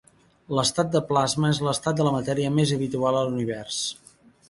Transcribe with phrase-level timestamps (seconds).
[0.59, 3.83] L'estat de plasma és l'estat de la matèria més habitual a l'Univers.